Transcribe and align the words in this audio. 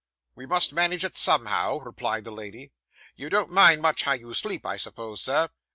'We 0.33 0.47
must 0.47 0.73
manage 0.73 1.03
it 1.05 1.15
somehow,' 1.15 1.77
replied 1.77 2.23
the 2.23 2.31
lady. 2.31 2.71
'You 3.15 3.29
don't 3.29 3.51
much 3.51 3.77
mind 3.83 3.99
how 4.01 4.13
you 4.13 4.33
sleep, 4.33 4.65
I 4.65 4.75
suppose, 4.77 5.21
sir? 5.21 5.49